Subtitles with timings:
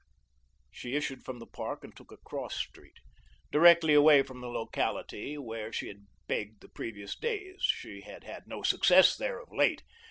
[0.71, 2.97] She issued from the park and took a cross street,
[3.51, 7.61] directly away from the locality where she had begged the previous days.
[7.61, 9.83] She had had no success there of late.